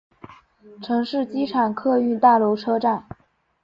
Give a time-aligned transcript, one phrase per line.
[0.81, 3.05] 城市机场客运大楼车站。